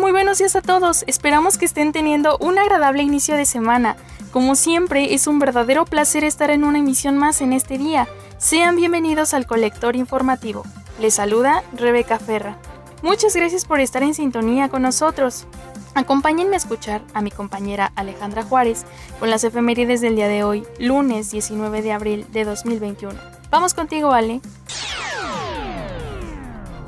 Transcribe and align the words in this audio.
Muy 0.00 0.12
buenos 0.12 0.38
días 0.38 0.56
a 0.56 0.62
todos. 0.62 1.04
Esperamos 1.06 1.58
que 1.58 1.66
estén 1.66 1.92
teniendo 1.92 2.38
un 2.38 2.58
agradable 2.58 3.02
inicio 3.02 3.36
de 3.36 3.44
semana. 3.44 3.96
Como 4.32 4.54
siempre, 4.54 5.14
es 5.14 5.26
un 5.26 5.38
verdadero 5.38 5.84
placer 5.84 6.24
estar 6.24 6.50
en 6.50 6.64
una 6.64 6.78
emisión 6.78 7.18
más 7.18 7.42
en 7.42 7.52
este 7.52 7.76
día. 7.76 8.08
Sean 8.38 8.76
bienvenidos 8.76 9.34
al 9.34 9.46
Colector 9.46 9.94
Informativo. 9.94 10.64
Les 11.00 11.14
saluda 11.14 11.62
Rebeca 11.76 12.18
Ferra. 12.18 12.56
Muchas 13.02 13.36
gracias 13.36 13.66
por 13.66 13.78
estar 13.78 14.02
en 14.02 14.14
sintonía 14.14 14.70
con 14.70 14.82
nosotros. 14.82 15.46
Acompáñenme 15.94 16.54
a 16.54 16.58
escuchar 16.58 17.02
a 17.12 17.20
mi 17.20 17.30
compañera 17.30 17.92
Alejandra 17.94 18.42
Juárez 18.42 18.86
con 19.20 19.28
las 19.28 19.44
efemérides 19.44 20.00
del 20.00 20.16
día 20.16 20.28
de 20.28 20.44
hoy, 20.44 20.64
lunes 20.78 21.30
19 21.30 21.82
de 21.82 21.92
abril 21.92 22.26
de 22.32 22.44
2021. 22.44 23.14
Vamos 23.50 23.74
contigo, 23.74 24.12
Ale. 24.12 24.40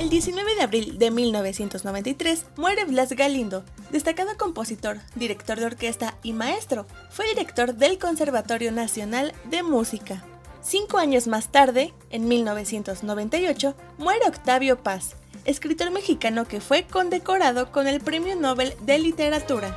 El 0.06 0.10
19 0.10 0.54
de 0.54 0.62
abril 0.62 0.98
de 1.00 1.10
1993 1.10 2.46
muere 2.56 2.84
Blas 2.84 3.10
Galindo, 3.10 3.64
destacado 3.90 4.36
compositor, 4.38 4.98
director 5.16 5.58
de 5.58 5.66
orquesta 5.66 6.14
y 6.22 6.32
maestro. 6.32 6.86
Fue 7.10 7.26
director 7.26 7.74
del 7.74 7.98
Conservatorio 7.98 8.70
Nacional 8.70 9.34
de 9.50 9.64
Música. 9.64 10.22
Cinco 10.62 10.98
años 10.98 11.26
más 11.26 11.50
tarde, 11.50 11.92
en 12.10 12.28
1998, 12.28 13.74
muere 13.98 14.28
Octavio 14.28 14.80
Paz, 14.80 15.16
escritor 15.44 15.90
mexicano 15.90 16.44
que 16.44 16.60
fue 16.60 16.84
condecorado 16.84 17.72
con 17.72 17.88
el 17.88 18.00
Premio 18.00 18.36
Nobel 18.36 18.74
de 18.82 19.00
Literatura. 19.00 19.74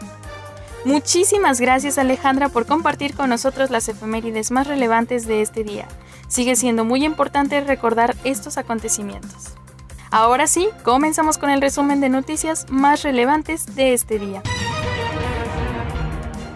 Muchísimas 0.85 1.59
gracias 1.59 1.97
Alejandra 1.97 2.49
por 2.49 2.67
compartir 2.67 3.15
con 3.15 3.31
nosotros 3.31 3.71
las 3.71 3.89
efemérides 3.89 4.51
más 4.51 4.67
relevantes 4.67 5.25
de 5.25 5.41
este 5.41 5.63
día. 5.63 5.87
Sigue 6.27 6.55
siendo 6.55 6.85
muy 6.85 7.03
importante 7.03 7.59
recordar 7.61 8.15
estos 8.23 8.59
acontecimientos. 8.59 9.55
Ahora 10.11 10.47
sí, 10.47 10.69
comenzamos 10.83 11.37
con 11.37 11.51
el 11.51 11.61
resumen 11.61 12.01
de 12.01 12.09
noticias 12.09 12.65
más 12.69 13.03
relevantes 13.03 13.75
de 13.75 13.93
este 13.93 14.17
día. 14.17 14.41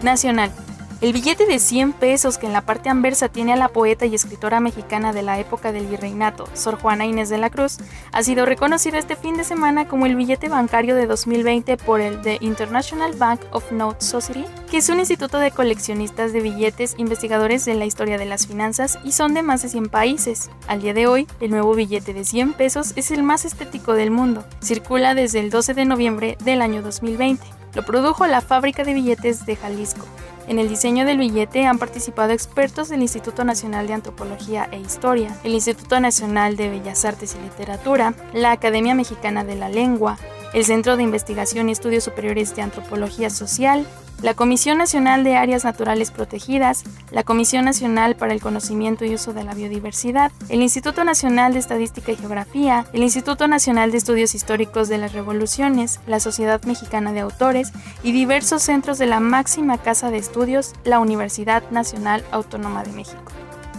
Nacional. 0.02 0.50
El 1.00 1.12
billete 1.12 1.44
de 1.46 1.58
100 1.58 1.92
pesos 1.92 2.38
que 2.38 2.46
en 2.46 2.52
la 2.52 2.62
parte 2.62 2.88
anversa 2.88 3.28
tiene 3.28 3.52
a 3.52 3.56
la 3.56 3.68
poeta 3.68 4.06
y 4.06 4.14
escritora 4.14 4.60
mexicana 4.60 5.12
de 5.12 5.22
la 5.22 5.38
época 5.38 5.72
del 5.72 5.86
virreinato, 5.86 6.48
Sor 6.54 6.78
Juana 6.80 7.04
Inés 7.04 7.28
de 7.28 7.36
la 7.36 7.50
Cruz, 7.50 7.78
ha 8.12 8.22
sido 8.22 8.46
reconocido 8.46 8.96
este 8.96 9.16
fin 9.16 9.36
de 9.36 9.44
semana 9.44 9.86
como 9.86 10.06
el 10.06 10.16
billete 10.16 10.48
bancario 10.48 10.94
de 10.94 11.06
2020 11.06 11.76
por 11.78 12.00
el 12.00 12.22
The 12.22 12.38
International 12.40 13.12
Bank 13.14 13.40
of 13.50 13.70
Note 13.72 14.04
Society, 14.04 14.46
que 14.70 14.78
es 14.78 14.88
un 14.88 14.98
instituto 14.98 15.38
de 15.38 15.50
coleccionistas 15.50 16.32
de 16.32 16.40
billetes 16.40 16.94
investigadores 16.96 17.64
de 17.64 17.74
la 17.74 17.86
historia 17.86 18.16
de 18.16 18.26
las 18.26 18.46
finanzas 18.46 18.98
y 19.04 19.12
son 19.12 19.34
de 19.34 19.42
más 19.42 19.62
de 19.62 19.68
100 19.68 19.88
países. 19.88 20.50
Al 20.68 20.80
día 20.80 20.94
de 20.94 21.06
hoy, 21.06 21.26
el 21.40 21.50
nuevo 21.50 21.74
billete 21.74 22.14
de 22.14 22.24
100 22.24 22.54
pesos 22.54 22.92
es 22.96 23.10
el 23.10 23.22
más 23.22 23.44
estético 23.44 23.94
del 23.94 24.10
mundo. 24.10 24.44
Circula 24.62 25.14
desde 25.14 25.40
el 25.40 25.50
12 25.50 25.74
de 25.74 25.84
noviembre 25.84 26.38
del 26.44 26.62
año 26.62 26.82
2020. 26.82 27.44
Lo 27.74 27.84
produjo 27.84 28.26
la 28.26 28.40
fábrica 28.40 28.84
de 28.84 28.94
billetes 28.94 29.44
de 29.44 29.56
Jalisco. 29.56 30.06
En 30.46 30.58
el 30.58 30.68
diseño 30.68 31.06
del 31.06 31.18
billete 31.18 31.64
han 31.64 31.78
participado 31.78 32.32
expertos 32.32 32.88
del 32.90 33.00
Instituto 33.00 33.44
Nacional 33.44 33.86
de 33.86 33.94
Antropología 33.94 34.68
e 34.72 34.78
Historia, 34.78 35.38
el 35.42 35.54
Instituto 35.54 36.00
Nacional 36.00 36.56
de 36.56 36.68
Bellas 36.68 37.04
Artes 37.06 37.34
y 37.34 37.42
Literatura, 37.42 38.14
la 38.34 38.52
Academia 38.52 38.94
Mexicana 38.94 39.44
de 39.44 39.54
la 39.54 39.70
Lengua, 39.70 40.18
el 40.54 40.64
Centro 40.64 40.96
de 40.96 41.02
Investigación 41.02 41.68
y 41.68 41.72
Estudios 41.72 42.04
Superiores 42.04 42.54
de 42.54 42.62
Antropología 42.62 43.28
Social, 43.28 43.84
la 44.22 44.34
Comisión 44.34 44.78
Nacional 44.78 45.24
de 45.24 45.36
Áreas 45.36 45.64
Naturales 45.64 46.12
Protegidas, 46.12 46.84
la 47.10 47.24
Comisión 47.24 47.64
Nacional 47.64 48.14
para 48.14 48.32
el 48.32 48.40
Conocimiento 48.40 49.04
y 49.04 49.14
Uso 49.14 49.32
de 49.32 49.42
la 49.42 49.52
Biodiversidad, 49.52 50.30
el 50.48 50.62
Instituto 50.62 51.02
Nacional 51.02 51.52
de 51.52 51.58
Estadística 51.58 52.12
y 52.12 52.16
Geografía, 52.16 52.86
el 52.92 53.02
Instituto 53.02 53.48
Nacional 53.48 53.90
de 53.90 53.98
Estudios 53.98 54.36
Históricos 54.36 54.88
de 54.88 54.98
las 54.98 55.12
Revoluciones, 55.12 55.98
la 56.06 56.20
Sociedad 56.20 56.62
Mexicana 56.62 57.12
de 57.12 57.20
Autores 57.20 57.72
y 58.04 58.12
diversos 58.12 58.62
centros 58.62 58.98
de 58.98 59.06
la 59.06 59.18
máxima 59.18 59.76
casa 59.78 60.10
de 60.10 60.18
estudios, 60.18 60.72
la 60.84 61.00
Universidad 61.00 61.68
Nacional 61.70 62.24
Autónoma 62.30 62.84
de 62.84 62.92
México. 62.92 63.32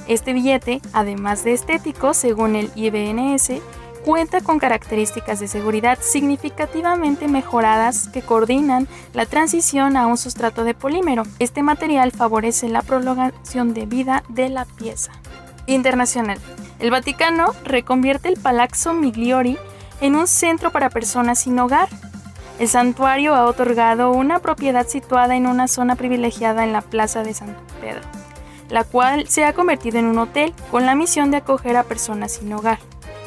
Este 0.07 0.33
billete, 0.33 0.81
además 0.91 1.45
de 1.45 1.53
estético, 1.53 2.13
según 2.13 2.55
el 2.55 2.69
IBNS, 2.75 3.61
cuenta 4.05 4.39
con 4.41 4.59
características 4.59 5.39
de 5.39 5.47
seguridad 5.47 5.97
significativamente 5.99 7.27
mejoradas 7.27 8.07
que 8.09 8.21
coordinan 8.21 8.87
la 9.13 9.25
transición 9.25 9.97
a 9.97 10.05
un 10.05 10.17
sustrato 10.17 10.63
de 10.63 10.75
polímero. 10.75 11.23
Este 11.39 11.63
material 11.63 12.11
favorece 12.11 12.69
la 12.69 12.83
prolongación 12.83 13.73
de 13.73 13.87
vida 13.87 14.23
de 14.29 14.49
la 14.49 14.65
pieza. 14.65 15.11
Internacional. 15.65 16.37
El 16.77 16.91
Vaticano 16.91 17.53
reconvierte 17.63 18.29
el 18.29 18.39
Palazzo 18.39 18.93
Migliori 18.93 19.57
en 20.01 20.15
un 20.15 20.27
centro 20.27 20.71
para 20.71 20.91
personas 20.91 21.39
sin 21.39 21.57
hogar. 21.57 21.89
El 22.59 22.67
santuario 22.67 23.33
ha 23.33 23.45
otorgado 23.45 24.11
una 24.11 24.37
propiedad 24.37 24.87
situada 24.87 25.35
en 25.35 25.47
una 25.47 25.67
zona 25.67 25.95
privilegiada 25.95 26.63
en 26.63 26.73
la 26.73 26.81
Plaza 26.81 27.23
de 27.23 27.33
San 27.33 27.57
Pedro, 27.81 28.01
la 28.69 28.83
cual 28.83 29.27
se 29.27 29.45
ha 29.45 29.53
convertido 29.53 29.97
en 29.97 30.05
un 30.05 30.19
hotel 30.19 30.53
con 30.69 30.85
la 30.85 30.93
misión 30.93 31.31
de 31.31 31.37
acoger 31.37 31.75
a 31.75 31.83
personas 31.83 32.33
sin 32.33 32.53
hogar. 32.53 32.77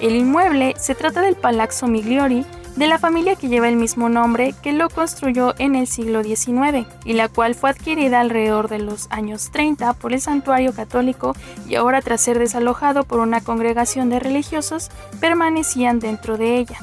El 0.01 0.15
inmueble 0.15 0.75
se 0.79 0.95
trata 0.95 1.23
del 1.23 1.35
Palazzo 1.35 1.89
Migliori, 1.89 2.45
de 2.77 2.87
la 2.87 2.99
familia 2.99 3.35
que 3.35 3.49
lleva 3.49 3.69
el 3.69 3.75
mismo 3.75 4.09
nombre 4.09 4.55
que 4.63 4.73
lo 4.73 4.89
construyó 4.89 5.55
en 5.59 5.75
el 5.75 5.89
siglo 5.89 6.23
XIX 6.23 6.87
y 7.05 7.15
la 7.15 7.29
cual 7.29 7.57
fue 7.57 7.71
adquirida 7.71 8.21
alrededor 8.21 8.69
de 8.69 8.79
los 8.79 9.09
años 9.11 9.51
30 9.51 9.95
por 9.95 10.13
el 10.13 10.21
santuario 10.21 10.73
católico 10.73 11.35
y 11.69 11.75
ahora 11.75 12.01
tras 12.03 12.21
ser 12.21 12.39
desalojado 12.39 13.03
por 13.03 13.19
una 13.19 13.41
congregación 13.41 14.11
de 14.11 14.21
religiosos 14.21 14.91
permanecían 15.21 15.99
dentro 15.99 16.39
de 16.39 16.59
ella. 16.59 16.79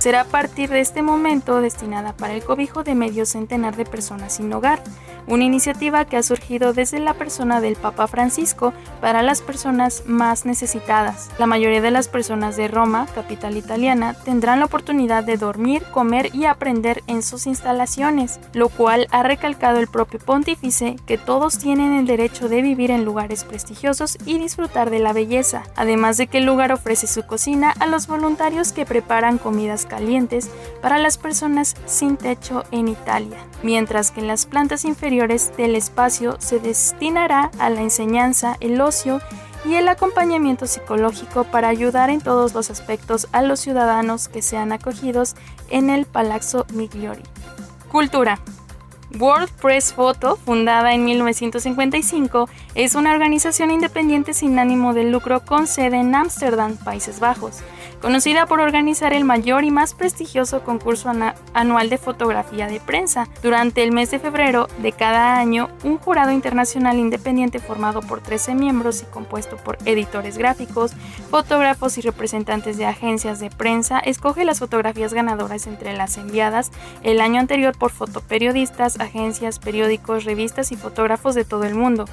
Será 0.00 0.22
a 0.22 0.24
partir 0.24 0.70
de 0.70 0.80
este 0.80 1.02
momento 1.02 1.60
destinada 1.60 2.14
para 2.14 2.32
el 2.32 2.42
cobijo 2.42 2.84
de 2.84 2.94
medio 2.94 3.26
centenar 3.26 3.76
de 3.76 3.84
personas 3.84 4.36
sin 4.36 4.50
hogar, 4.50 4.82
una 5.26 5.44
iniciativa 5.44 6.06
que 6.06 6.16
ha 6.16 6.22
surgido 6.22 6.72
desde 6.72 6.98
la 7.00 7.12
persona 7.12 7.60
del 7.60 7.76
Papa 7.76 8.06
Francisco 8.06 8.72
para 9.02 9.22
las 9.22 9.42
personas 9.42 10.04
más 10.06 10.46
necesitadas. 10.46 11.28
La 11.38 11.46
mayoría 11.46 11.82
de 11.82 11.90
las 11.90 12.08
personas 12.08 12.56
de 12.56 12.66
Roma, 12.66 13.08
capital 13.14 13.58
italiana, 13.58 14.14
tendrán 14.24 14.60
la 14.60 14.64
oportunidad 14.64 15.22
de 15.22 15.36
dormir, 15.36 15.82
comer 15.92 16.34
y 16.34 16.46
aprender 16.46 17.02
en 17.06 17.22
sus 17.22 17.46
instalaciones, 17.46 18.40
lo 18.54 18.70
cual 18.70 19.06
ha 19.10 19.22
recalcado 19.22 19.80
el 19.80 19.86
propio 19.86 20.18
pontífice 20.18 20.96
que 21.06 21.18
todos 21.18 21.58
tienen 21.58 21.92
el 21.92 22.06
derecho 22.06 22.48
de 22.48 22.62
vivir 22.62 22.90
en 22.90 23.04
lugares 23.04 23.44
prestigiosos 23.44 24.16
y 24.24 24.38
disfrutar 24.38 24.88
de 24.88 24.98
la 24.98 25.12
belleza, 25.12 25.64
además 25.76 26.16
de 26.16 26.26
que 26.26 26.38
el 26.38 26.46
lugar 26.46 26.72
ofrece 26.72 27.06
su 27.06 27.26
cocina 27.26 27.74
a 27.78 27.86
los 27.86 28.06
voluntarios 28.06 28.72
que 28.72 28.86
preparan 28.86 29.36
comidas 29.36 29.84
calientes 29.90 30.48
para 30.80 30.98
las 30.98 31.18
personas 31.18 31.74
sin 31.84 32.16
techo 32.16 32.64
en 32.70 32.88
Italia, 32.88 33.36
mientras 33.62 34.10
que 34.10 34.20
en 34.20 34.28
las 34.28 34.46
plantas 34.46 34.84
inferiores 34.86 35.52
del 35.56 35.74
espacio 35.74 36.36
se 36.38 36.60
destinará 36.60 37.50
a 37.58 37.68
la 37.68 37.82
enseñanza, 37.82 38.56
el 38.60 38.80
ocio 38.80 39.20
y 39.64 39.74
el 39.74 39.88
acompañamiento 39.88 40.66
psicológico 40.66 41.44
para 41.44 41.68
ayudar 41.68 42.08
en 42.08 42.20
todos 42.20 42.54
los 42.54 42.70
aspectos 42.70 43.28
a 43.32 43.42
los 43.42 43.60
ciudadanos 43.60 44.28
que 44.28 44.40
sean 44.40 44.72
acogidos 44.72 45.34
en 45.68 45.90
el 45.90 46.06
Palazzo 46.06 46.66
Migliori. 46.72 47.22
Cultura. 47.90 48.38
World 49.18 49.50
Press 49.60 49.92
Photo, 49.92 50.36
fundada 50.36 50.94
en 50.94 51.04
1955, 51.04 52.48
es 52.76 52.94
una 52.94 53.12
organización 53.12 53.72
independiente 53.72 54.34
sin 54.34 54.56
ánimo 54.60 54.94
de 54.94 55.02
lucro 55.02 55.44
con 55.44 55.66
sede 55.66 55.98
en 55.98 56.14
Ámsterdam, 56.14 56.76
Países 56.76 57.18
Bajos 57.18 57.64
conocida 58.00 58.46
por 58.46 58.60
organizar 58.60 59.12
el 59.12 59.24
mayor 59.24 59.64
y 59.64 59.70
más 59.70 59.94
prestigioso 59.94 60.62
concurso 60.62 61.10
anual 61.54 61.90
de 61.90 61.98
fotografía 61.98 62.66
de 62.66 62.80
prensa. 62.80 63.28
Durante 63.42 63.82
el 63.82 63.92
mes 63.92 64.10
de 64.10 64.18
febrero 64.18 64.68
de 64.78 64.92
cada 64.92 65.38
año, 65.38 65.68
un 65.84 65.98
jurado 65.98 66.32
internacional 66.32 66.98
independiente 66.98 67.58
formado 67.58 68.00
por 68.00 68.20
13 68.20 68.54
miembros 68.54 69.02
y 69.02 69.06
compuesto 69.06 69.56
por 69.56 69.78
editores 69.84 70.38
gráficos, 70.38 70.92
fotógrafos 71.30 71.98
y 71.98 72.00
representantes 72.00 72.76
de 72.76 72.86
agencias 72.86 73.40
de 73.40 73.50
prensa 73.50 73.98
escoge 73.98 74.44
las 74.44 74.58
fotografías 74.58 75.14
ganadoras 75.14 75.66
entre 75.66 75.96
las 75.96 76.16
enviadas 76.16 76.70
el 77.02 77.20
año 77.20 77.40
anterior 77.40 77.76
por 77.76 77.90
fotoperiodistas, 77.90 79.00
agencias, 79.00 79.58
periódicos, 79.58 80.24
revistas 80.24 80.72
y 80.72 80.76
fotógrafos 80.76 81.34
de 81.34 81.44
todo 81.44 81.64
el 81.64 81.74
mundo. 81.74 82.06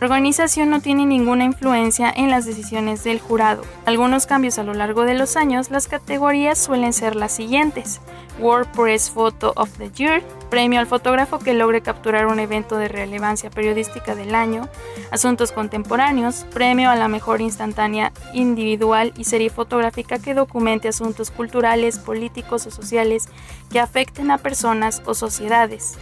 Organización 0.00 0.70
no 0.70 0.80
tiene 0.80 1.06
ninguna 1.06 1.44
influencia 1.44 2.12
en 2.14 2.30
las 2.30 2.44
decisiones 2.44 3.04
del 3.04 3.20
jurado. 3.20 3.62
Algunos 3.86 4.26
cambios 4.26 4.58
a 4.58 4.64
lo 4.64 4.74
largo 4.74 5.04
de 5.04 5.14
los 5.14 5.36
años, 5.36 5.70
las 5.70 5.86
categorías 5.86 6.58
suelen 6.58 6.92
ser 6.92 7.16
las 7.16 7.32
siguientes. 7.32 8.00
World 8.40 8.68
Press 8.72 9.10
Photo 9.10 9.52
of 9.56 9.70
the 9.78 9.90
Year, 9.92 10.22
premio 10.50 10.80
al 10.80 10.88
fotógrafo 10.88 11.38
que 11.38 11.54
logre 11.54 11.80
capturar 11.80 12.26
un 12.26 12.40
evento 12.40 12.76
de 12.76 12.88
relevancia 12.88 13.48
periodística 13.48 14.16
del 14.16 14.34
año, 14.34 14.68
asuntos 15.12 15.52
contemporáneos, 15.52 16.44
premio 16.52 16.90
a 16.90 16.96
la 16.96 17.06
mejor 17.06 17.40
instantánea 17.40 18.12
individual 18.32 19.12
y 19.16 19.24
serie 19.24 19.50
fotográfica 19.50 20.18
que 20.18 20.34
documente 20.34 20.88
asuntos 20.88 21.30
culturales, 21.30 22.00
políticos 22.00 22.66
o 22.66 22.72
sociales 22.72 23.28
que 23.70 23.78
afecten 23.78 24.32
a 24.32 24.38
personas 24.38 25.02
o 25.06 25.14
sociedades. 25.14 25.96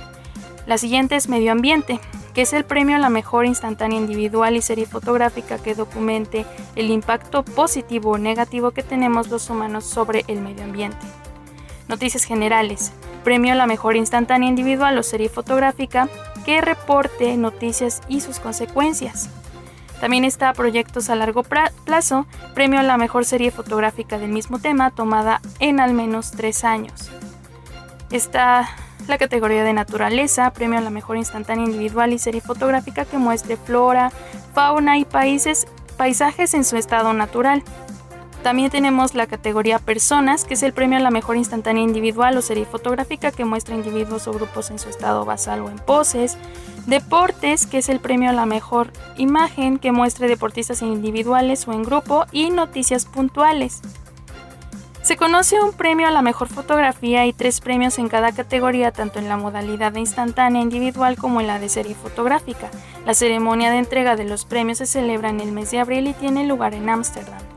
La 0.67 0.79
siguiente 0.79 1.17
es 1.17 1.29
medio 1.29 1.53
ambiente, 1.53 2.01
que 2.35 2.43
es 2.43 2.53
el 2.53 2.65
premio 2.65 2.97
a 2.97 2.99
la 2.99 3.11
mejor 3.11 3.47
instantánea 3.47 3.99
individual 3.99 4.57
y 4.57 4.63
serie 4.63 4.87
fotográfica 4.87 5.59
que 5.59 5.75
documente 5.75 6.47
el 6.77 6.91
impacto 6.91 7.45
positivo 7.45 8.13
o 8.13 8.19
negativo 8.19 8.71
que 8.71 8.83
tenemos 8.83 9.29
los 9.29 9.51
humanos 9.51 9.85
sobre 9.85 10.25
el 10.29 10.41
medio 10.41 10.65
ambiente. 10.65 11.07
Noticias 11.89 12.25
generales. 12.25 12.93
Premio 13.25 13.53
a 13.53 13.57
la 13.57 13.67
mejor 13.67 13.97
instantánea 13.97 14.49
individual 14.49 14.99
o 14.99 15.03
serie 15.03 15.29
fotográfica 15.29 16.09
que 16.45 16.61
reporte 16.61 17.37
noticias 17.37 18.01
y 18.09 18.21
sus 18.21 18.41
consecuencias. 18.41 19.29
También 20.01 20.25
está 20.25 20.53
Proyectos 20.53 21.11
a 21.11 21.15
largo 21.15 21.45
plazo, 21.45 22.27
premio 22.55 22.81
a 22.81 22.83
la 22.83 22.97
mejor 22.97 23.25
serie 23.25 23.53
fotográfica 23.53 24.19
del 24.19 24.33
mismo 24.33 24.59
tema 24.59 24.91
tomada 24.91 25.41
en 25.61 25.79
al 25.79 25.95
menos 25.95 26.33
tres 26.33 26.65
años. 26.65 27.11
Está 28.11 28.69
la 29.09 29.19
categoría 29.19 29.65
de 29.65 29.73
naturaleza, 29.73 30.53
premio 30.53 30.79
a 30.79 30.83
la 30.83 30.91
mejor 30.91 31.17
instantánea 31.17 31.65
individual 31.65 32.13
y 32.13 32.19
serie 32.19 32.41
fotográfica 32.41 33.05
que 33.05 33.19
muestre 33.19 33.57
flora, 33.57 34.13
fauna 34.55 34.99
y 34.99 35.05
países, 35.05 35.67
paisajes 35.97 36.55
en 36.55 36.65
su 36.65 36.77
estado 36.77 37.13
natural. 37.13 37.63
También 38.43 38.71
tenemos 38.71 39.15
la 39.15 39.29
categoría 39.29 39.79
Personas, 39.79 40.45
que 40.45 40.55
es 40.55 40.65
el 40.65 40.73
premio 40.73 40.99
a 40.99 41.01
la 41.01 41.13
mejor 41.13 41.37
instantánea 41.37 41.85
individual 41.85 42.37
o 42.37 42.43
serie 42.43 42.65
fotográfica 42.65 43.31
que 43.31 43.45
muestra 43.45 43.77
individuos 43.77 44.27
o 44.27 44.33
grupos 44.33 44.71
en 44.71 44.81
su 44.81 44.89
estado 44.89 45.25
basal 45.25 45.61
o 45.61 45.71
en 45.71 45.79
poses. 45.79 46.37
Deportes, 46.87 47.67
que 47.67 47.79
es 47.79 47.89
el 47.89 48.01
premio 48.01 48.31
a 48.31 48.33
la 48.33 48.45
mejor 48.45 48.93
imagen 49.17 49.79
que 49.79 49.93
muestre 49.93 50.27
deportistas 50.27 50.83
individuales 50.83 51.69
o 51.69 51.73
en 51.73 51.85
grupo. 51.85 52.27
Y 52.33 52.51
noticias 52.51 53.05
puntuales. 53.05 53.81
Se 55.03 55.17
conoce 55.17 55.61
un 55.61 55.73
premio 55.73 56.07
a 56.07 56.13
la 56.13 56.23
mejor 56.23 56.47
fotografía 56.47 57.27
y 57.27 57.33
tres 57.33 57.61
premios 57.61 57.99
en 57.99 58.09
cada 58.09 58.31
categoría, 58.31 58.93
tanto 58.93 59.19
en 59.19 59.29
la 59.29 59.37
modalidad 59.37 59.91
de 59.91 59.99
instantánea 59.99 60.63
individual 60.63 61.17
como 61.17 61.41
en 61.41 61.49
la 61.49 61.59
de 61.59 61.69
serie 61.69 61.97
fotográfica. 61.97 62.71
La 63.05 63.13
ceremonia 63.13 63.73
de 63.73 63.79
entrega 63.79 64.15
de 64.15 64.25
los 64.25 64.45
premios 64.45 64.79
se 64.79 64.87
celebra 64.87 65.29
en 65.29 65.41
el 65.41 65.51
mes 65.51 65.73
de 65.73 65.81
abril 65.81 66.07
y 66.07 66.15
tiene 66.15 66.47
lugar 66.47 66.73
en 66.73 66.89
Ámsterdam. 66.89 67.52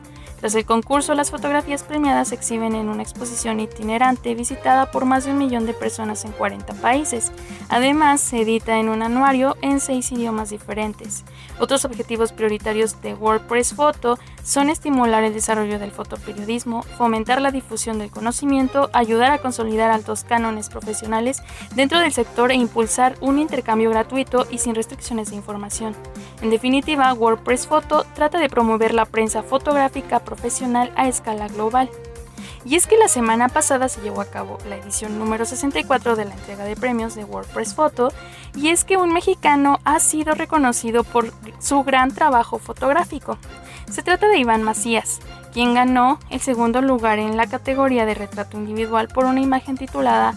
Tras 0.45 0.53
el 0.53 0.65
concurso, 0.65 1.15
las 1.15 1.31
fotografías 1.31 1.81
premiadas 1.81 2.27
se 2.27 2.35
exhiben 2.35 2.75
en 2.75 2.87
una 2.87 3.01
exposición 3.01 3.59
itinerante 3.59 4.35
visitada 4.35 4.91
por 4.91 5.05
más 5.05 5.25
de 5.25 5.31
un 5.31 5.39
millón 5.39 5.65
de 5.65 5.73
personas 5.73 6.23
en 6.23 6.33
40 6.33 6.71
países. 6.75 7.31
Además, 7.67 8.21
se 8.21 8.41
edita 8.41 8.77
en 8.77 8.89
un 8.89 9.01
anuario 9.01 9.57
en 9.63 9.79
seis 9.79 10.11
idiomas 10.11 10.51
diferentes. 10.51 11.25
Otros 11.59 11.83
objetivos 11.83 12.31
prioritarios 12.31 13.01
de 13.01 13.15
WordPress 13.15 13.73
Photo 13.73 14.19
son 14.43 14.69
estimular 14.69 15.23
el 15.23 15.33
desarrollo 15.33 15.79
del 15.79 15.89
fotoperiodismo, 15.89 16.83
fomentar 16.83 17.41
la 17.41 17.49
difusión 17.49 17.97
del 17.97 18.11
conocimiento, 18.11 18.91
ayudar 18.93 19.31
a 19.31 19.39
consolidar 19.39 19.89
altos 19.89 20.25
cánones 20.25 20.69
profesionales 20.69 21.41
dentro 21.73 21.97
del 21.97 22.13
sector 22.13 22.51
e 22.51 22.53
impulsar 22.55 23.15
un 23.19 23.39
intercambio 23.39 23.89
gratuito 23.89 24.45
y 24.51 24.59
sin 24.59 24.75
restricciones 24.75 25.31
de 25.31 25.37
información. 25.37 25.95
En 26.43 26.51
definitiva, 26.51 27.11
WordPress 27.13 27.65
Photo 27.65 28.05
trata 28.13 28.37
de 28.37 28.49
promover 28.49 28.93
la 28.93 29.05
prensa 29.05 29.41
fotográfica 29.41 30.19
profesional 30.35 30.91
a 30.95 31.07
escala 31.07 31.47
global. 31.47 31.89
Y 32.65 32.75
es 32.75 32.87
que 32.87 32.97
la 32.97 33.07
semana 33.07 33.47
pasada 33.47 33.87
se 33.89 34.01
llevó 34.01 34.21
a 34.21 34.25
cabo 34.25 34.57
la 34.67 34.75
edición 34.75 35.19
número 35.19 35.45
64 35.45 36.15
de 36.15 36.25
la 36.25 36.33
entrega 36.33 36.63
de 36.63 36.75
premios 36.75 37.13
de 37.13 37.23
WordPress 37.23 37.75
Photo 37.75 38.11
y 38.55 38.69
es 38.69 38.83
que 38.83 38.97
un 38.97 39.13
mexicano 39.13 39.79
ha 39.83 39.99
sido 39.99 40.33
reconocido 40.33 41.03
por 41.03 41.31
su 41.59 41.83
gran 41.83 42.11
trabajo 42.11 42.57
fotográfico. 42.57 43.37
Se 43.89 44.01
trata 44.01 44.27
de 44.27 44.39
Iván 44.39 44.63
Macías, 44.63 45.19
quien 45.53 45.75
ganó 45.75 46.19
el 46.31 46.41
segundo 46.41 46.81
lugar 46.81 47.19
en 47.19 47.37
la 47.37 47.47
categoría 47.47 48.05
de 48.05 48.15
retrato 48.15 48.57
individual 48.57 49.09
por 49.09 49.25
una 49.25 49.41
imagen 49.41 49.77
titulada 49.77 50.33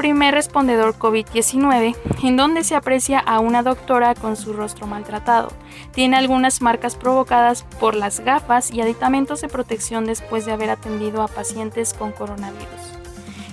primer 0.00 0.32
respondedor 0.32 0.96
COVID-19, 0.98 1.94
en 2.22 2.36
donde 2.38 2.64
se 2.64 2.74
aprecia 2.74 3.18
a 3.18 3.38
una 3.38 3.62
doctora 3.62 4.14
con 4.14 4.34
su 4.34 4.54
rostro 4.54 4.86
maltratado. 4.86 5.52
Tiene 5.92 6.16
algunas 6.16 6.62
marcas 6.62 6.96
provocadas 6.96 7.64
por 7.78 7.94
las 7.94 8.20
gafas 8.20 8.70
y 8.70 8.80
aditamentos 8.80 9.42
de 9.42 9.48
protección 9.48 10.06
después 10.06 10.46
de 10.46 10.52
haber 10.52 10.70
atendido 10.70 11.20
a 11.20 11.28
pacientes 11.28 11.92
con 11.92 12.12
coronavirus. 12.12 12.66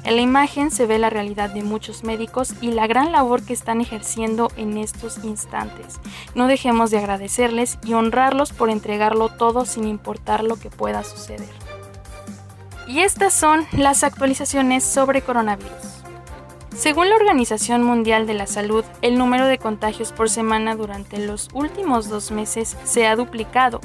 En 0.05 0.15
la 0.15 0.21
imagen 0.21 0.71
se 0.71 0.85
ve 0.85 0.99
la 0.99 1.09
realidad 1.09 1.49
de 1.49 1.63
muchos 1.63 2.05
médicos 2.05 2.53
y 2.61 2.71
la 2.71 2.87
gran 2.87 3.11
labor 3.11 3.43
que 3.43 3.51
están 3.51 3.81
ejerciendo 3.81 4.49
en 4.55 4.77
estos 4.77 5.25
instantes. 5.25 5.99
No 6.33 6.47
dejemos 6.47 6.91
de 6.91 6.99
agradecerles 6.99 7.77
y 7.83 7.91
honrarlos 7.91 8.53
por 8.53 8.69
entregarlo 8.69 9.27
todo 9.27 9.65
sin 9.65 9.85
importar 9.85 10.45
lo 10.45 10.55
que 10.55 10.69
pueda 10.69 11.03
suceder. 11.03 11.49
Y 12.87 13.01
estas 13.01 13.33
son 13.33 13.67
las 13.73 14.05
actualizaciones 14.05 14.85
sobre 14.85 15.21
coronavirus. 15.21 15.96
Según 16.77 17.09
la 17.09 17.15
Organización 17.15 17.83
Mundial 17.83 18.27
de 18.27 18.35
la 18.35 18.45
Salud, 18.45 18.85
el 19.01 19.17
número 19.17 19.47
de 19.47 19.57
contagios 19.57 20.11
por 20.11 20.29
semana 20.29 20.75
durante 20.75 21.17
los 21.17 21.49
últimos 21.53 22.07
dos 22.07 22.29
meses 22.29 22.77
se 22.83 23.07
ha 23.07 23.15
duplicado. 23.15 23.81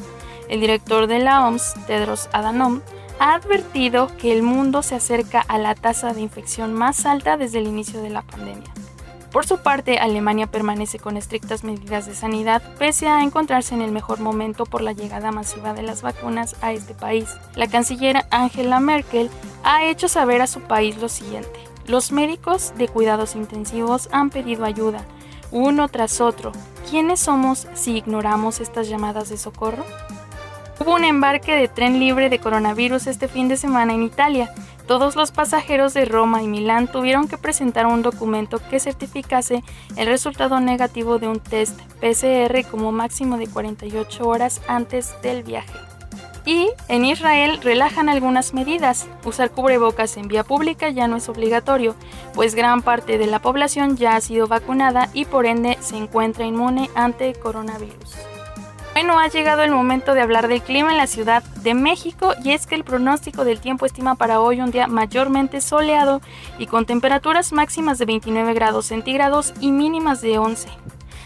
El 0.50 0.60
director 0.60 1.06
de 1.06 1.18
la 1.18 1.46
OMS, 1.46 1.72
Tedros 1.86 2.28
Adhanom, 2.34 2.82
ha 3.18 3.32
advertido 3.32 4.14
que 4.18 4.30
el 4.32 4.42
mundo 4.42 4.82
se 4.82 4.94
acerca 4.94 5.40
a 5.40 5.56
la 5.56 5.74
tasa 5.74 6.12
de 6.12 6.20
infección 6.20 6.74
más 6.74 7.06
alta 7.06 7.38
desde 7.38 7.60
el 7.60 7.66
inicio 7.66 8.02
de 8.02 8.10
la 8.10 8.20
pandemia. 8.20 8.70
Por 9.32 9.46
su 9.46 9.62
parte, 9.62 9.98
Alemania 9.98 10.46
permanece 10.46 10.98
con 10.98 11.16
estrictas 11.16 11.64
medidas 11.64 12.04
de 12.04 12.14
sanidad 12.14 12.62
pese 12.78 13.08
a 13.08 13.22
encontrarse 13.22 13.74
en 13.74 13.80
el 13.80 13.90
mejor 13.90 14.20
momento 14.20 14.66
por 14.66 14.82
la 14.82 14.92
llegada 14.92 15.32
masiva 15.32 15.72
de 15.72 15.82
las 15.82 16.02
vacunas 16.02 16.56
a 16.60 16.72
este 16.72 16.92
país. 16.92 17.30
La 17.54 17.68
canciller 17.68 18.26
Angela 18.30 18.80
Merkel 18.80 19.30
ha 19.64 19.86
hecho 19.86 20.08
saber 20.08 20.42
a 20.42 20.46
su 20.46 20.60
país 20.60 20.98
lo 20.98 21.08
siguiente. 21.08 21.71
Los 21.86 22.12
médicos 22.12 22.72
de 22.76 22.88
cuidados 22.88 23.34
intensivos 23.34 24.08
han 24.12 24.30
pedido 24.30 24.64
ayuda, 24.64 25.04
uno 25.50 25.88
tras 25.88 26.20
otro. 26.20 26.52
¿Quiénes 26.88 27.20
somos 27.20 27.66
si 27.74 27.96
ignoramos 27.96 28.60
estas 28.60 28.88
llamadas 28.88 29.28
de 29.28 29.36
socorro? 29.36 29.84
Hubo 30.78 30.94
un 30.94 31.04
embarque 31.04 31.54
de 31.54 31.68
tren 31.68 31.98
libre 31.98 32.28
de 32.28 32.38
coronavirus 32.38 33.06
este 33.06 33.28
fin 33.28 33.48
de 33.48 33.56
semana 33.56 33.94
en 33.94 34.02
Italia. 34.02 34.52
Todos 34.86 35.16
los 35.16 35.30
pasajeros 35.30 35.94
de 35.94 36.04
Roma 36.04 36.42
y 36.42 36.48
Milán 36.48 36.90
tuvieron 36.90 37.28
que 37.28 37.38
presentar 37.38 37.86
un 37.86 38.02
documento 38.02 38.60
que 38.68 38.80
certificase 38.80 39.62
el 39.96 40.06
resultado 40.06 40.60
negativo 40.60 41.18
de 41.18 41.28
un 41.28 41.40
test 41.40 41.80
PCR 42.00 42.64
como 42.70 42.90
máximo 42.90 43.38
de 43.38 43.46
48 43.46 44.26
horas 44.26 44.60
antes 44.66 45.14
del 45.22 45.42
viaje. 45.42 45.91
Y 46.44 46.70
en 46.88 47.04
Israel 47.04 47.60
relajan 47.62 48.08
algunas 48.08 48.52
medidas. 48.52 49.06
Usar 49.24 49.50
cubrebocas 49.50 50.16
en 50.16 50.28
vía 50.28 50.42
pública 50.42 50.90
ya 50.90 51.06
no 51.06 51.16
es 51.16 51.28
obligatorio, 51.28 51.94
pues 52.34 52.54
gran 52.54 52.82
parte 52.82 53.18
de 53.18 53.26
la 53.26 53.40
población 53.40 53.96
ya 53.96 54.16
ha 54.16 54.20
sido 54.20 54.48
vacunada 54.48 55.08
y 55.12 55.24
por 55.24 55.46
ende 55.46 55.78
se 55.80 55.96
encuentra 55.96 56.44
inmune 56.44 56.90
ante 56.94 57.34
coronavirus. 57.34 58.16
Bueno, 58.94 59.18
ha 59.18 59.28
llegado 59.28 59.62
el 59.62 59.70
momento 59.70 60.12
de 60.12 60.20
hablar 60.20 60.48
del 60.48 60.60
clima 60.60 60.90
en 60.90 60.98
la 60.98 61.06
Ciudad 61.06 61.42
de 61.42 61.72
México 61.72 62.34
y 62.44 62.50
es 62.50 62.66
que 62.66 62.74
el 62.74 62.84
pronóstico 62.84 63.44
del 63.44 63.58
tiempo 63.58 63.86
estima 63.86 64.16
para 64.16 64.38
hoy 64.38 64.60
un 64.60 64.70
día 64.70 64.86
mayormente 64.86 65.62
soleado 65.62 66.20
y 66.58 66.66
con 66.66 66.84
temperaturas 66.84 67.52
máximas 67.52 67.98
de 67.98 68.04
29 68.04 68.52
grados 68.52 68.86
centígrados 68.86 69.54
y 69.60 69.72
mínimas 69.72 70.20
de 70.20 70.38
11. 70.38 70.68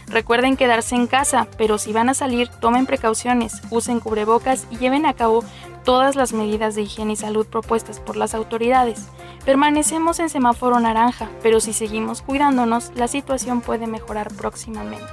Recuerden 0.08 0.56
quedarse 0.56 0.94
en 0.94 1.06
casa, 1.06 1.48
pero 1.58 1.78
si 1.78 1.92
van 1.92 2.08
a 2.08 2.14
salir, 2.14 2.48
tomen 2.48 2.86
precauciones, 2.86 3.60
usen 3.70 4.00
cubrebocas 4.00 4.66
y 4.70 4.78
lleven 4.78 5.04
a 5.04 5.14
cabo 5.14 5.44
todas 5.84 6.16
las 6.16 6.32
medidas 6.32 6.75
de 6.75 6.82
higiene 6.82 7.14
y 7.14 7.16
salud 7.16 7.46
propuestas 7.46 8.00
por 8.00 8.16
las 8.16 8.34
autoridades. 8.34 9.06
Permanecemos 9.44 10.18
en 10.18 10.28
semáforo 10.28 10.78
naranja, 10.80 11.30
pero 11.42 11.60
si 11.60 11.72
seguimos 11.72 12.22
cuidándonos, 12.22 12.92
la 12.94 13.08
situación 13.08 13.60
puede 13.60 13.86
mejorar 13.86 14.32
próximamente. 14.34 15.06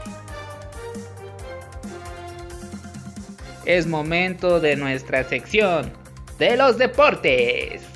Es 3.65 3.87
momento 3.87 4.59
de 4.59 4.75
nuestra 4.75 5.23
sección 5.23 5.93
de 6.37 6.57
los 6.57 6.77
deportes. 6.77 7.92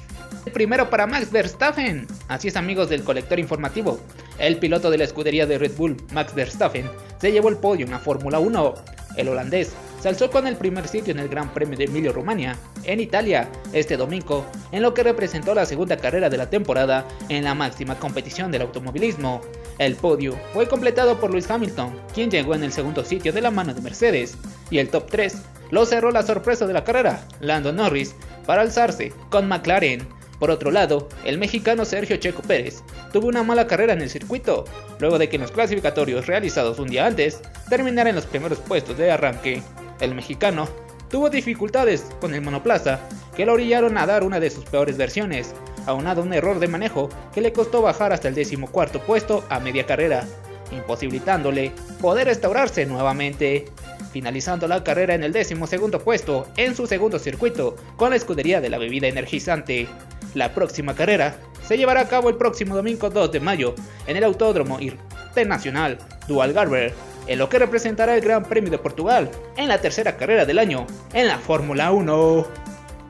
Primero 0.54 0.90
para 0.90 1.08
Max 1.08 1.32
Verstappen. 1.32 2.08
Así 2.28 2.48
es 2.48 2.56
amigos 2.56 2.90
del 2.90 3.04
colector 3.04 3.40
informativo. 3.40 4.00
El 4.40 4.58
piloto 4.58 4.90
de 4.90 4.98
la 4.98 5.04
escudería 5.04 5.46
de 5.46 5.58
Red 5.58 5.74
Bull, 5.78 5.98
Max 6.14 6.34
Verstappen, 6.34 6.90
se 7.20 7.32
llevó 7.32 7.50
el 7.50 7.58
podio 7.58 7.86
en 7.86 7.92
la 7.92 8.00
Fórmula 8.00 8.40
1. 8.40 8.74
El 9.16 9.30
holandés 9.30 9.74
se 10.00 10.10
alzó 10.10 10.30
con 10.30 10.46
el 10.46 10.56
primer 10.56 10.88
sitio 10.88 11.12
en 11.12 11.20
el 11.20 11.30
Gran 11.30 11.54
Premio 11.54 11.78
de 11.78 11.86
Emilia 11.86 12.12
Romagna, 12.12 12.58
en 12.84 13.00
Italia, 13.00 13.50
este 13.74 13.98
domingo, 13.98 14.46
en 14.72 14.84
lo 14.84 14.94
que 14.94 15.04
representó 15.04 15.56
la 15.56 15.66
segunda 15.66 15.98
carrera 15.98 16.30
de 16.30 16.38
la 16.38 16.50
temporada 16.50 17.08
en 17.30 17.44
la 17.44 17.56
máxima 17.56 17.98
competición 17.98 18.52
del 18.52 18.62
automovilismo. 18.62 19.42
El 19.80 19.96
podio 19.96 20.38
fue 20.54 20.68
completado 20.68 21.20
por 21.20 21.32
Lewis 21.32 21.50
Hamilton, 21.50 22.00
quien 22.14 22.30
llegó 22.30 22.54
en 22.54 22.64
el 22.64 22.72
segundo 22.72 23.04
sitio 23.04 23.34
de 23.34 23.42
la 23.42 23.52
mano 23.52 23.74
de 23.74 23.82
Mercedes, 23.82 24.38
y 24.70 24.78
el 24.78 24.90
top 24.90 25.08
3 25.10 25.36
lo 25.72 25.86
cerró 25.86 26.12
la 26.12 26.24
sorpresa 26.24 26.68
de 26.68 26.74
la 26.74 26.84
carrera, 26.84 27.28
Lando 27.40 27.74
Norris, 27.74 28.16
para 28.46 28.62
alzarse 28.62 29.12
con 29.30 29.48
McLaren. 29.48 30.17
Por 30.40 30.52
otro 30.52 30.72
lado, 30.72 31.10
el 31.26 31.38
mexicano 31.38 31.84
Sergio 31.84 32.18
Checo 32.18 32.42
Pérez 32.44 32.84
tuvo 33.12 33.28
una 33.28 33.44
mala 33.44 33.68
carrera 33.68 33.94
en 33.94 34.02
el 34.02 34.10
circuito, 34.10 34.66
luego 35.00 35.18
de 35.18 35.30
que 35.30 35.38
en 35.38 35.42
los 35.42 35.52
clasificatorios 35.52 36.28
realizados 36.28 36.80
un 36.80 36.90
día 36.90 37.08
antes 37.08 37.42
terminara 37.70 38.10
en 38.10 38.16
los 38.16 38.26
primeros 38.26 38.60
puestos 38.60 38.98
de 38.98 39.12
arranque. 39.12 39.62
El 40.00 40.14
mexicano 40.14 40.68
tuvo 41.10 41.30
dificultades 41.30 42.06
con 42.22 42.34
el 42.34 42.42
monoplaza 42.42 43.00
que 43.36 43.46
lo 43.46 43.54
orillaron 43.54 43.98
a 43.98 44.06
dar 44.06 44.24
una 44.24 44.40
de 44.40 44.50
sus 44.50 44.66
peores 44.66 44.98
versiones, 44.98 45.56
aunado 45.86 46.22
a 46.22 46.26
un 46.26 46.34
error 46.34 46.60
de 46.60 46.68
manejo 46.68 47.10
que 47.34 47.42
le 47.42 47.54
costó 47.54 47.82
bajar 47.82 48.14
hasta 48.14 48.28
el 48.28 48.36
decimocuarto 48.36 49.00
puesto 49.00 49.44
a 49.50 49.60
media 49.60 49.86
carrera, 49.86 50.28
imposibilitándole 50.72 51.72
poder 52.02 52.28
restaurarse 52.28 52.86
nuevamente 52.86 53.66
finalizando 54.12 54.68
la 54.68 54.84
carrera 54.84 55.14
en 55.14 55.24
el 55.24 55.32
décimo 55.32 55.68
segundo 55.68 56.00
puesto 56.00 56.48
en 56.58 56.76
su 56.76 56.88
segundo 56.88 57.20
circuito 57.20 57.76
con 57.96 58.10
la 58.10 58.16
escudería 58.16 58.62
de 58.62 58.70
la 58.70 58.78
bebida 58.78 59.08
energizante. 59.08 59.88
La 60.34 60.54
próxima 60.54 60.96
carrera 60.96 61.38
se 61.68 61.78
llevará 61.78 62.02
a 62.02 62.08
cabo 62.08 62.30
el 62.30 62.38
próximo 62.38 62.76
domingo 62.76 63.10
2 63.10 63.32
de 63.32 63.40
mayo 63.40 63.76
en 64.06 64.18
el 64.18 64.24
Autódromo 64.24 64.80
Internacional 64.80 65.98
Dual 66.28 66.54
Garber, 66.54 66.94
en 67.28 67.40
lo 67.40 67.50
que 67.50 67.60
representará 67.60 68.16
el 68.16 68.22
Gran 68.22 68.44
Premio 68.44 68.72
de 68.72 68.78
Portugal 68.78 69.30
en 69.58 69.68
la 69.68 69.80
tercera 69.80 70.16
carrera 70.16 70.46
del 70.46 70.60
año 70.60 70.88
en 71.14 71.28
la 71.28 71.38
Fórmula 71.38 71.92
1. 71.92 72.48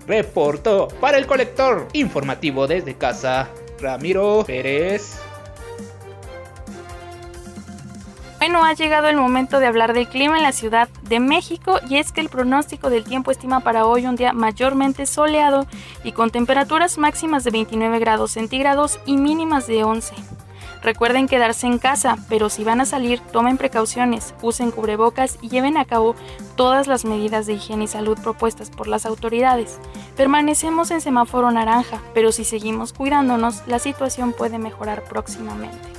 Reportó 0.07 0.87
para 1.01 1.17
el 1.17 1.27
colector 1.27 1.87
informativo 1.93 2.65
desde 2.67 2.95
casa 2.95 3.49
Ramiro 3.79 4.43
Pérez. 4.45 5.26
Bueno, 8.47 8.63
ha 8.63 8.71
llegado 8.71 9.09
el 9.09 9.17
momento 9.17 9.59
de 9.59 9.65
hablar 9.65 9.91
del 9.91 10.07
clima 10.07 10.37
en 10.37 10.43
la 10.43 10.53
Ciudad 10.53 10.87
de 11.01 11.19
México 11.19 11.81
y 11.89 11.97
es 11.97 12.13
que 12.13 12.21
el 12.21 12.29
pronóstico 12.29 12.89
del 12.89 13.03
tiempo 13.03 13.29
estima 13.29 13.59
para 13.59 13.85
hoy 13.85 14.05
un 14.05 14.15
día 14.15 14.31
mayormente 14.31 15.05
soleado 15.05 15.67
y 16.05 16.13
con 16.13 16.29
temperaturas 16.29 16.97
máximas 16.97 17.43
de 17.43 17.51
29 17.51 17.99
grados 17.99 18.31
centígrados 18.31 19.01
y 19.05 19.17
mínimas 19.17 19.67
de 19.67 19.83
11. 19.83 20.15
Recuerden 20.81 21.27
quedarse 21.27 21.67
en 21.67 21.77
casa, 21.77 22.15
pero 22.29 22.47
si 22.47 22.63
van 22.63 22.79
a 22.79 22.85
salir, 22.85 23.19
tomen 23.19 23.57
precauciones, 23.57 24.33
usen 24.41 24.71
cubrebocas 24.71 25.37
y 25.41 25.49
lleven 25.49 25.75
a 25.75 25.83
cabo 25.83 26.15
todas 26.55 26.87
las 26.87 27.03
medidas 27.03 27.47
de 27.47 27.53
higiene 27.55 27.83
y 27.83 27.87
salud 27.87 28.17
propuestas 28.17 28.69
por 28.69 28.87
las 28.87 29.05
autoridades. 29.05 29.77
Permanecemos 30.15 30.89
en 30.91 31.01
semáforo 31.01 31.51
naranja, 31.51 32.01
pero 32.13 32.31
si 32.31 32.45
seguimos 32.45 32.93
cuidándonos, 32.93 33.67
la 33.67 33.79
situación 33.79 34.31
puede 34.31 34.57
mejorar 34.57 35.03
próximamente. 35.03 35.96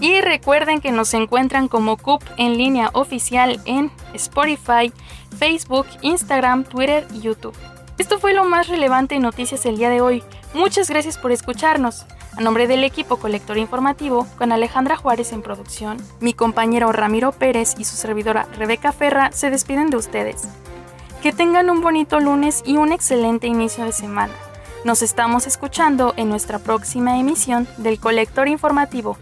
Y 0.00 0.22
recuerden 0.22 0.80
que 0.80 0.92
nos 0.92 1.12
encuentran 1.12 1.68
como 1.68 1.98
CUP 1.98 2.22
en 2.38 2.56
línea 2.56 2.90
oficial 2.94 3.60
en 3.66 3.90
Spotify, 4.14 4.92
Facebook, 5.38 5.86
Instagram, 6.00 6.64
Twitter 6.64 7.06
y 7.12 7.20
YouTube. 7.20 7.54
Esto 7.98 8.18
fue 8.18 8.32
lo 8.32 8.44
más 8.44 8.68
relevante 8.68 9.16
en 9.16 9.22
noticias 9.22 9.66
el 9.66 9.76
día 9.76 9.90
de 9.90 10.00
hoy. 10.00 10.24
Muchas 10.54 10.88
gracias 10.88 11.18
por 11.18 11.32
escucharnos. 11.32 12.06
A 12.34 12.40
nombre 12.40 12.66
del 12.66 12.82
equipo 12.82 13.18
Colector 13.18 13.58
Informativo, 13.58 14.26
con 14.38 14.52
Alejandra 14.52 14.96
Juárez 14.96 15.32
en 15.32 15.42
producción, 15.42 15.98
mi 16.20 16.32
compañero 16.32 16.92
Ramiro 16.92 17.32
Pérez 17.32 17.74
y 17.76 17.84
su 17.84 17.96
servidora 17.96 18.46
Rebeca 18.56 18.92
Ferra 18.92 19.30
se 19.32 19.50
despiden 19.50 19.90
de 19.90 19.98
ustedes. 19.98 20.48
Que 21.22 21.32
tengan 21.34 21.68
un 21.68 21.82
bonito 21.82 22.20
lunes 22.20 22.62
y 22.64 22.78
un 22.78 22.92
excelente 22.92 23.48
inicio 23.48 23.84
de 23.84 23.92
semana. 23.92 24.32
Nos 24.84 25.02
estamos 25.02 25.46
escuchando 25.46 26.14
en 26.16 26.30
nuestra 26.30 26.58
próxima 26.58 27.18
emisión 27.18 27.68
del 27.76 28.00
Colector 28.00 28.48
Informativo. 28.48 29.18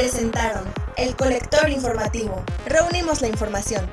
Presentaron 0.00 0.64
El 0.96 1.14
Colector 1.14 1.68
Informativo. 1.68 2.42
Reunimos 2.64 3.20
la 3.20 3.28
información 3.28 3.86